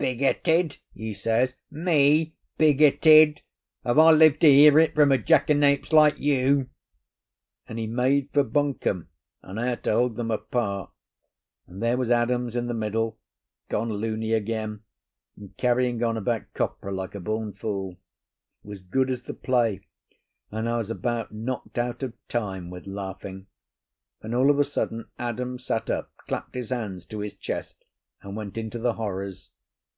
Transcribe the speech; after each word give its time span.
'Bigoted!' 0.00 0.78
he 0.94 1.12
says. 1.12 1.54
'Me 1.70 2.32
bigoted? 2.56 3.42
Have 3.84 3.98
I 3.98 4.10
lived 4.12 4.40
to 4.40 4.48
hear 4.48 4.78
it 4.78 4.94
from 4.94 5.12
a 5.12 5.18
jackanapes 5.18 5.92
like 5.92 6.18
you?' 6.18 6.70
And 7.68 7.78
he 7.78 7.86
made 7.86 8.30
for 8.32 8.42
Buncombe, 8.42 9.08
and 9.42 9.60
I 9.60 9.66
had 9.66 9.84
to 9.84 9.92
hold 9.92 10.16
them 10.16 10.30
apart; 10.30 10.88
and 11.66 11.82
there 11.82 11.98
was 11.98 12.10
Adams 12.10 12.56
in 12.56 12.66
the 12.66 12.72
middle, 12.72 13.18
gone 13.68 13.90
luny 13.92 14.32
again, 14.32 14.84
and 15.36 15.54
carrying 15.58 16.02
on 16.02 16.16
about 16.16 16.54
copra 16.54 16.90
like 16.90 17.14
a 17.14 17.20
born 17.20 17.52
fool. 17.52 17.90
It 18.64 18.68
was 18.68 18.80
good 18.80 19.10
as 19.10 19.24
the 19.24 19.34
play, 19.34 19.82
and 20.50 20.66
I 20.66 20.78
was 20.78 20.88
about 20.88 21.34
knocked 21.34 21.76
out 21.78 22.02
of 22.02 22.14
time 22.26 22.70
with 22.70 22.86
laughing, 22.86 23.48
when 24.20 24.32
all 24.32 24.48
of 24.48 24.58
a 24.58 24.64
sudden 24.64 25.08
Adams 25.18 25.66
sat 25.66 25.90
up, 25.90 26.10
clapped 26.16 26.54
his 26.54 26.70
hands 26.70 27.04
to 27.04 27.18
his 27.18 27.34
chest, 27.34 27.84
and 28.22 28.34
went 28.34 28.56
into 28.56 28.78
the 28.78 28.94
horrors. 28.94 29.50